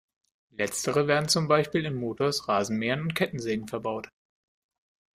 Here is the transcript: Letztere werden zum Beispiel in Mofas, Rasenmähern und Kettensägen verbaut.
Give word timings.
Letztere 0.49 1.05
werden 1.07 1.29
zum 1.29 1.47
Beispiel 1.47 1.85
in 1.85 1.93
Mofas, 1.93 2.47
Rasenmähern 2.47 3.01
und 3.01 3.13
Kettensägen 3.13 3.67
verbaut. 3.67 4.09